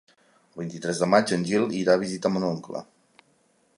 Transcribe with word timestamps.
El 0.53 0.61
vint-i-tres 0.61 1.01
de 1.01 1.09
maig 1.15 1.33
en 1.37 1.45
Gil 1.49 1.67
irà 1.81 1.99
a 1.99 2.03
visitar 2.05 2.33
mon 2.33 2.47
oncle. 2.49 2.83